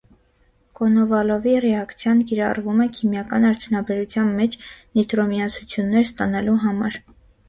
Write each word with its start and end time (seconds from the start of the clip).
Կոնովալովի 0.77 1.51
ռեակցիան 1.65 2.23
կիրառվում 2.31 2.81
է 2.85 2.87
քիմիական 2.99 3.45
արդյունաբերության 3.49 4.31
մեջ 4.39 4.57
նիտրոմիացություններ 4.71 6.09
ստանալու 6.13 6.57
համար։ 6.65 6.99